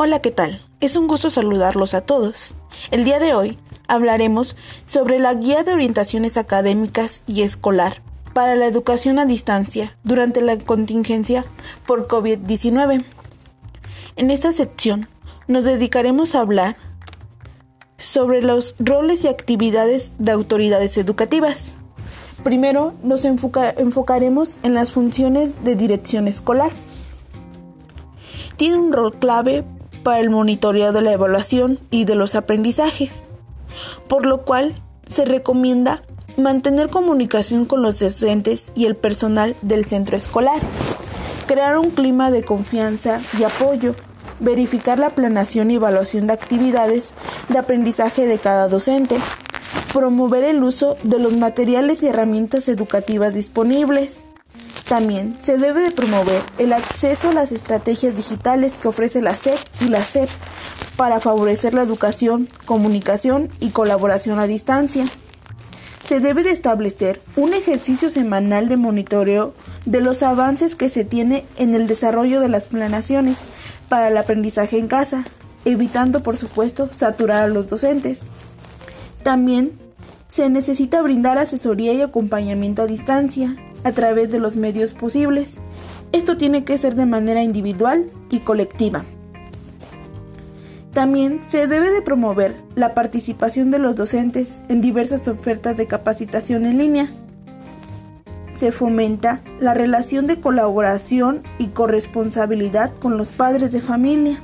Hola, 0.00 0.20
¿qué 0.20 0.30
tal? 0.30 0.62
Es 0.78 0.94
un 0.94 1.08
gusto 1.08 1.28
saludarlos 1.28 1.92
a 1.92 2.02
todos. 2.02 2.54
El 2.92 3.02
día 3.02 3.18
de 3.18 3.34
hoy 3.34 3.58
hablaremos 3.88 4.54
sobre 4.86 5.18
la 5.18 5.34
guía 5.34 5.64
de 5.64 5.72
orientaciones 5.72 6.36
académicas 6.36 7.24
y 7.26 7.42
escolar 7.42 8.00
para 8.32 8.54
la 8.54 8.66
educación 8.66 9.18
a 9.18 9.26
distancia 9.26 9.98
durante 10.04 10.40
la 10.40 10.56
contingencia 10.56 11.44
por 11.84 12.06
COVID-19. 12.06 13.04
En 14.14 14.30
esta 14.30 14.52
sección 14.52 15.08
nos 15.48 15.64
dedicaremos 15.64 16.36
a 16.36 16.42
hablar 16.42 16.76
sobre 17.96 18.40
los 18.40 18.76
roles 18.78 19.24
y 19.24 19.26
actividades 19.26 20.12
de 20.20 20.30
autoridades 20.30 20.96
educativas. 20.96 21.72
Primero 22.44 22.94
nos 23.02 23.24
enfocaremos 23.24 24.58
en 24.62 24.74
las 24.74 24.92
funciones 24.92 25.64
de 25.64 25.74
dirección 25.74 26.28
escolar. 26.28 26.70
Tiene 28.56 28.76
un 28.76 28.92
rol 28.92 29.18
clave 29.18 29.64
para 30.02 30.20
el 30.20 30.30
monitoreo 30.30 30.92
de 30.92 31.02
la 31.02 31.12
evaluación 31.12 31.78
y 31.90 32.04
de 32.04 32.14
los 32.14 32.34
aprendizajes, 32.34 33.28
por 34.08 34.26
lo 34.26 34.44
cual 34.44 34.74
se 35.06 35.24
recomienda 35.24 36.02
mantener 36.36 36.88
comunicación 36.88 37.64
con 37.64 37.82
los 37.82 37.98
docentes 37.98 38.72
y 38.74 38.86
el 38.86 38.96
personal 38.96 39.56
del 39.62 39.84
centro 39.84 40.16
escolar, 40.16 40.60
crear 41.46 41.78
un 41.78 41.90
clima 41.90 42.30
de 42.30 42.44
confianza 42.44 43.20
y 43.38 43.42
apoyo, 43.42 43.94
verificar 44.40 44.98
la 44.98 45.10
planeación 45.10 45.70
y 45.70 45.76
evaluación 45.76 46.26
de 46.26 46.34
actividades 46.34 47.12
de 47.48 47.58
aprendizaje 47.58 48.26
de 48.26 48.38
cada 48.38 48.68
docente, 48.68 49.16
promover 49.92 50.44
el 50.44 50.62
uso 50.62 50.96
de 51.02 51.18
los 51.18 51.36
materiales 51.36 52.02
y 52.02 52.08
herramientas 52.08 52.68
educativas 52.68 53.34
disponibles, 53.34 54.24
también 54.88 55.36
se 55.40 55.58
debe 55.58 55.82
de 55.82 55.90
promover 55.90 56.42
el 56.56 56.72
acceso 56.72 57.28
a 57.28 57.34
las 57.34 57.52
estrategias 57.52 58.16
digitales 58.16 58.78
que 58.78 58.88
ofrece 58.88 59.20
la 59.20 59.36
SEP 59.36 59.58
y 59.82 59.88
la 59.88 60.02
SEP 60.02 60.30
para 60.96 61.20
favorecer 61.20 61.74
la 61.74 61.82
educación, 61.82 62.48
comunicación 62.64 63.50
y 63.60 63.68
colaboración 63.68 64.38
a 64.38 64.46
distancia. 64.46 65.04
Se 66.06 66.20
debe 66.20 66.42
de 66.42 66.52
establecer 66.52 67.20
un 67.36 67.52
ejercicio 67.52 68.08
semanal 68.08 68.70
de 68.70 68.78
monitoreo 68.78 69.52
de 69.84 70.00
los 70.00 70.22
avances 70.22 70.74
que 70.74 70.88
se 70.88 71.04
tiene 71.04 71.44
en 71.58 71.74
el 71.74 71.86
desarrollo 71.86 72.40
de 72.40 72.48
las 72.48 72.68
planaciones 72.68 73.36
para 73.90 74.08
el 74.08 74.16
aprendizaje 74.16 74.78
en 74.78 74.88
casa, 74.88 75.24
evitando 75.66 76.22
por 76.22 76.38
supuesto 76.38 76.88
saturar 76.96 77.44
a 77.44 77.48
los 77.48 77.68
docentes. 77.68 78.22
También 79.22 79.72
se 80.28 80.48
necesita 80.48 81.02
brindar 81.02 81.36
asesoría 81.36 81.92
y 81.92 82.00
acompañamiento 82.00 82.82
a 82.82 82.86
distancia, 82.86 83.54
a 83.84 83.92
través 83.92 84.30
de 84.30 84.38
los 84.38 84.56
medios 84.56 84.94
posibles. 84.94 85.56
Esto 86.12 86.36
tiene 86.36 86.64
que 86.64 86.78
ser 86.78 86.94
de 86.94 87.06
manera 87.06 87.42
individual 87.42 88.10
y 88.30 88.40
colectiva. 88.40 89.04
También 90.92 91.40
se 91.42 91.66
debe 91.66 91.90
de 91.90 92.02
promover 92.02 92.56
la 92.74 92.94
participación 92.94 93.70
de 93.70 93.78
los 93.78 93.94
docentes 93.94 94.60
en 94.68 94.80
diversas 94.80 95.28
ofertas 95.28 95.76
de 95.76 95.86
capacitación 95.86 96.64
en 96.64 96.78
línea. 96.78 97.08
Se 98.54 98.72
fomenta 98.72 99.42
la 99.60 99.74
relación 99.74 100.26
de 100.26 100.40
colaboración 100.40 101.42
y 101.58 101.68
corresponsabilidad 101.68 102.92
con 102.98 103.16
los 103.16 103.28
padres 103.28 103.70
de 103.70 103.80
familia. 103.80 104.40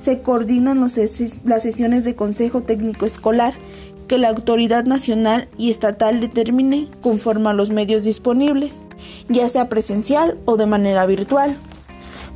Se 0.00 0.22
coordinan 0.22 0.80
las 0.80 1.62
sesiones 1.62 2.04
de 2.04 2.16
consejo 2.16 2.62
técnico 2.62 3.04
escolar 3.04 3.52
que 4.12 4.18
la 4.18 4.28
autoridad 4.28 4.84
nacional 4.84 5.48
y 5.56 5.70
estatal 5.70 6.20
determine 6.20 6.86
conforme 7.00 7.48
a 7.48 7.54
los 7.54 7.70
medios 7.70 8.04
disponibles, 8.04 8.82
ya 9.30 9.48
sea 9.48 9.70
presencial 9.70 10.36
o 10.44 10.58
de 10.58 10.66
manera 10.66 11.06
virtual. 11.06 11.56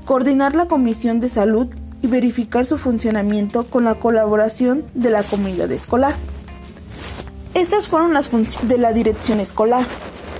Coordinar 0.06 0.56
la 0.56 0.68
Comisión 0.68 1.20
de 1.20 1.28
Salud 1.28 1.66
y 2.00 2.06
verificar 2.06 2.64
su 2.64 2.78
funcionamiento 2.78 3.64
con 3.64 3.84
la 3.84 3.94
colaboración 3.94 4.84
de 4.94 5.10
la 5.10 5.22
comunidad 5.22 5.70
escolar. 5.70 6.14
Estas 7.52 7.88
fueron 7.88 8.14
las 8.14 8.30
funciones 8.30 8.70
de 8.70 8.78
la 8.78 8.94
dirección 8.94 9.38
escolar. 9.38 9.84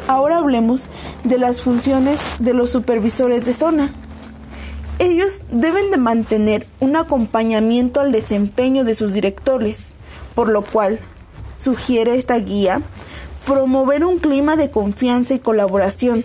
Ahora 0.09 0.39
hablemos 0.39 0.89
de 1.25 1.37
las 1.37 1.61
funciones 1.61 2.19
de 2.39 2.55
los 2.55 2.71
supervisores 2.71 3.45
de 3.45 3.53
zona. 3.53 3.91
Ellos 4.99 5.45
deben 5.51 5.91
de 5.91 5.99
mantener 5.99 6.67
un 6.81 6.97
acompañamiento 6.97 8.01
al 8.01 8.11
desempeño 8.11 8.85
de 8.85 8.95
sus 8.95 9.13
directores, 9.13 9.93
por 10.35 10.49
lo 10.49 10.63
cual 10.63 10.99
sugiere 11.67 12.15
esta 12.15 12.39
guía 12.39 12.81
promover 13.45 14.05
un 14.05 14.19
clima 14.19 14.55
de 14.55 14.71
confianza 14.71 15.35
y 15.35 15.41
colaboración 15.41 16.25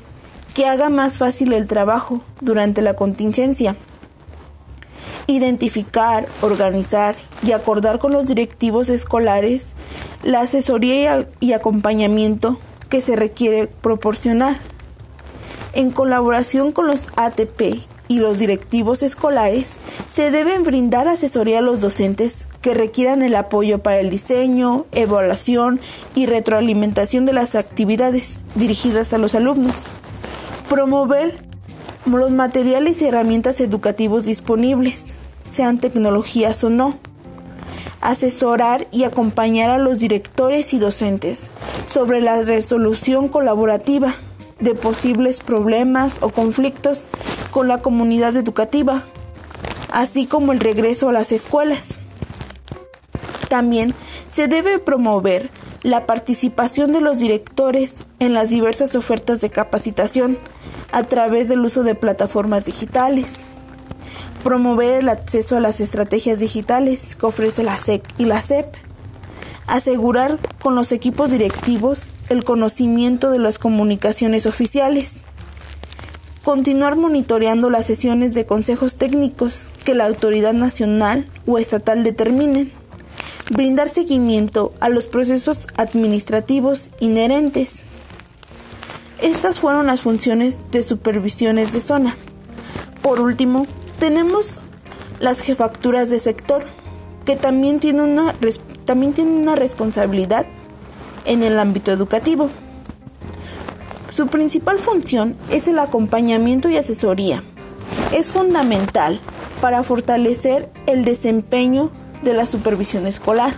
que 0.53 0.67
haga 0.67 0.89
más 0.89 1.17
fácil 1.17 1.53
el 1.53 1.65
trabajo 1.65 2.21
durante 2.41 2.83
la 2.83 2.93
contingencia. 2.93 3.75
Identificar, 5.25 6.27
organizar 6.41 7.15
y 7.41 7.53
acordar 7.53 7.97
con 7.97 8.11
los 8.11 8.27
directivos 8.27 8.89
escolares 8.89 9.73
la 10.21 10.41
asesoría 10.41 11.27
y 11.39 11.53
acompañamiento 11.53 12.59
que 12.89 13.01
se 13.01 13.15
requiere 13.15 13.65
proporcionar. 13.65 14.59
En 15.73 15.89
colaboración 15.89 16.71
con 16.71 16.85
los 16.85 17.07
ATP 17.15 17.81
y 18.11 18.19
los 18.19 18.39
directivos 18.39 19.03
escolares, 19.03 19.75
se 20.09 20.31
deben 20.31 20.63
brindar 20.63 21.07
asesoría 21.07 21.59
a 21.59 21.61
los 21.61 21.79
docentes 21.79 22.49
que 22.61 22.73
requieran 22.73 23.21
el 23.21 23.33
apoyo 23.37 23.81
para 23.81 24.01
el 24.01 24.09
diseño, 24.09 24.85
evaluación 24.91 25.79
y 26.13 26.25
retroalimentación 26.25 27.25
de 27.25 27.31
las 27.31 27.55
actividades 27.55 28.39
dirigidas 28.55 29.13
a 29.13 29.17
los 29.17 29.33
alumnos. 29.33 29.83
Promover 30.67 31.37
los 32.05 32.31
materiales 32.31 33.01
y 33.01 33.05
herramientas 33.05 33.61
educativos 33.61 34.25
disponibles, 34.25 35.13
sean 35.49 35.77
tecnologías 35.77 36.65
o 36.65 36.69
no. 36.69 36.97
Asesorar 38.01 38.87
y 38.91 39.05
acompañar 39.05 39.69
a 39.69 39.77
los 39.77 39.99
directores 39.99 40.73
y 40.73 40.79
docentes 40.79 41.49
sobre 41.89 42.19
la 42.19 42.41
resolución 42.41 43.29
colaborativa 43.29 44.13
de 44.59 44.75
posibles 44.75 45.39
problemas 45.39 46.17
o 46.19 46.29
conflictos 46.29 47.07
con 47.51 47.67
la 47.67 47.81
comunidad 47.81 48.35
educativa, 48.35 49.03
así 49.91 50.25
como 50.25 50.53
el 50.53 50.59
regreso 50.59 51.09
a 51.09 51.13
las 51.13 51.31
escuelas. 51.31 51.99
También 53.49 53.93
se 54.29 54.47
debe 54.47 54.79
promover 54.79 55.49
la 55.83 56.05
participación 56.05 56.91
de 56.91 57.01
los 57.01 57.19
directores 57.19 58.05
en 58.19 58.33
las 58.33 58.49
diversas 58.49 58.95
ofertas 58.95 59.41
de 59.41 59.49
capacitación 59.49 60.37
a 60.91 61.03
través 61.03 61.49
del 61.49 61.59
uso 61.61 61.83
de 61.83 61.95
plataformas 61.95 62.65
digitales. 62.65 63.39
Promover 64.43 64.99
el 64.99 65.09
acceso 65.09 65.57
a 65.57 65.59
las 65.59 65.79
estrategias 65.79 66.39
digitales 66.39 67.15
que 67.15 67.25
ofrece 67.25 67.63
la 67.63 67.77
SEC 67.77 68.03
y 68.17 68.25
la 68.25 68.41
SEP. 68.41 68.73
Asegurar 69.67 70.37
con 70.61 70.75
los 70.75 70.91
equipos 70.91 71.31
directivos 71.31 72.07
el 72.29 72.43
conocimiento 72.43 73.31
de 73.31 73.39
las 73.39 73.59
comunicaciones 73.59 74.45
oficiales 74.45 75.23
continuar 76.43 76.95
monitoreando 76.95 77.69
las 77.69 77.85
sesiones 77.85 78.33
de 78.33 78.45
consejos 78.45 78.95
técnicos 78.95 79.71
que 79.83 79.93
la 79.93 80.05
autoridad 80.05 80.53
nacional 80.53 81.27
o 81.45 81.57
estatal 81.57 82.03
determinen, 82.03 82.71
brindar 83.51 83.89
seguimiento 83.89 84.73
a 84.79 84.89
los 84.89 85.07
procesos 85.07 85.67
administrativos 85.77 86.89
inherentes. 86.99 87.83
Estas 89.21 89.59
fueron 89.59 89.85
las 89.85 90.01
funciones 90.01 90.59
de 90.71 90.81
supervisiones 90.81 91.71
de 91.73 91.81
zona. 91.81 92.15
Por 93.03 93.19
último, 93.19 93.67
tenemos 93.99 94.61
las 95.19 95.41
jefaturas 95.41 96.09
de 96.09 96.19
sector, 96.19 96.63
que 97.23 97.35
también 97.35 97.79
tienen 97.79 98.01
una, 98.01 98.33
también 98.85 99.13
tienen 99.13 99.35
una 99.35 99.55
responsabilidad 99.55 100.47
en 101.25 101.43
el 101.43 101.59
ámbito 101.59 101.91
educativo. 101.91 102.49
Su 104.11 104.27
principal 104.27 104.77
función 104.77 105.37
es 105.49 105.69
el 105.69 105.79
acompañamiento 105.79 106.69
y 106.69 106.75
asesoría. 106.75 107.43
Es 108.11 108.29
fundamental 108.29 109.21
para 109.61 109.83
fortalecer 109.83 110.69
el 110.85 111.05
desempeño 111.05 111.91
de 112.21 112.33
la 112.33 112.45
supervisión 112.45 113.07
escolar, 113.07 113.55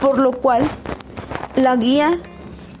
por 0.00 0.18
lo 0.18 0.32
cual 0.32 0.62
la 1.54 1.76
guía 1.76 2.18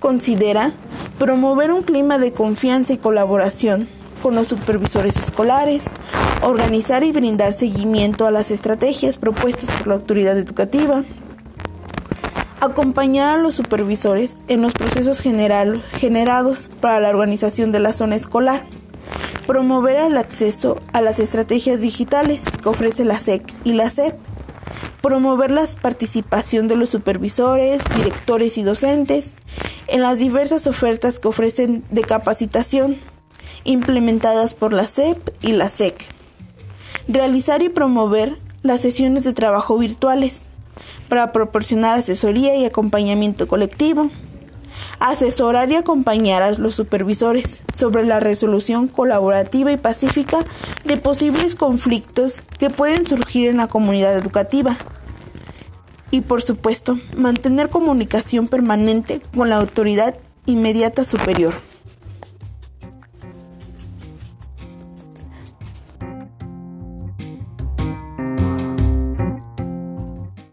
considera 0.00 0.72
promover 1.18 1.72
un 1.72 1.82
clima 1.82 2.16
de 2.16 2.32
confianza 2.32 2.94
y 2.94 2.96
colaboración 2.96 3.86
con 4.22 4.34
los 4.34 4.48
supervisores 4.48 5.14
escolares, 5.18 5.82
organizar 6.42 7.04
y 7.04 7.12
brindar 7.12 7.52
seguimiento 7.52 8.26
a 8.26 8.30
las 8.30 8.50
estrategias 8.50 9.18
propuestas 9.18 9.70
por 9.76 9.88
la 9.88 9.94
autoridad 9.96 10.38
educativa, 10.38 11.04
acompañar 12.64 13.38
a 13.38 13.42
los 13.42 13.54
supervisores 13.54 14.42
en 14.48 14.62
los 14.62 14.72
procesos 14.72 15.20
generados 15.20 16.70
para 16.80 17.00
la 17.00 17.10
organización 17.10 17.72
de 17.72 17.80
la 17.80 17.92
zona 17.92 18.16
escolar, 18.16 18.66
promover 19.46 19.96
el 19.96 20.16
acceso 20.16 20.76
a 20.92 21.00
las 21.00 21.18
estrategias 21.18 21.80
digitales 21.80 22.42
que 22.62 22.68
ofrece 22.68 23.04
la 23.04 23.18
SEC 23.18 23.42
y 23.64 23.74
la 23.74 23.90
SEP, 23.90 24.16
promover 25.02 25.50
la 25.50 25.66
participación 25.80 26.66
de 26.66 26.76
los 26.76 26.90
supervisores, 26.90 27.82
directores 27.96 28.56
y 28.56 28.62
docentes 28.62 29.34
en 29.86 30.02
las 30.02 30.18
diversas 30.18 30.66
ofertas 30.66 31.20
que 31.20 31.28
ofrecen 31.28 31.84
de 31.90 32.02
capacitación 32.02 32.96
implementadas 33.64 34.54
por 34.54 34.72
la 34.72 34.86
SEP 34.86 35.18
y 35.42 35.52
la 35.52 35.68
SEC. 35.68 36.06
realizar 37.06 37.62
y 37.62 37.68
promover 37.68 38.38
las 38.62 38.80
sesiones 38.80 39.24
de 39.24 39.34
trabajo 39.34 39.76
virtuales 39.76 40.42
para 41.08 41.32
proporcionar 41.32 41.98
asesoría 41.98 42.56
y 42.56 42.64
acompañamiento 42.64 43.48
colectivo, 43.48 44.10
asesorar 44.98 45.70
y 45.70 45.76
acompañar 45.76 46.42
a 46.42 46.52
los 46.52 46.74
supervisores 46.74 47.62
sobre 47.74 48.04
la 48.04 48.20
resolución 48.20 48.88
colaborativa 48.88 49.72
y 49.72 49.76
pacífica 49.76 50.38
de 50.84 50.96
posibles 50.96 51.54
conflictos 51.54 52.42
que 52.58 52.70
pueden 52.70 53.06
surgir 53.06 53.48
en 53.50 53.58
la 53.58 53.68
comunidad 53.68 54.16
educativa. 54.16 54.76
Y 56.10 56.20
por 56.20 56.42
supuesto, 56.42 56.98
mantener 57.16 57.70
comunicación 57.70 58.48
permanente 58.48 59.20
con 59.34 59.48
la 59.48 59.56
autoridad 59.56 60.14
inmediata 60.46 61.04
superior. 61.04 61.54